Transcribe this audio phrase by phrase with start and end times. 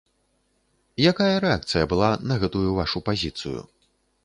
[1.11, 3.57] Якая рэакцыя была на гэтую вашу пазіцыю?